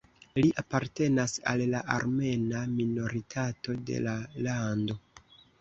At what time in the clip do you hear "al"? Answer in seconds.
1.51-1.61